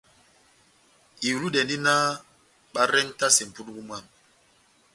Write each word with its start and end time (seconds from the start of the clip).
Ihulidɛndi 1.27 1.75
náh 1.85 2.05
barentase 2.73 3.43
mʼpundungu 3.47 3.81
mwámɛ. 3.87 4.07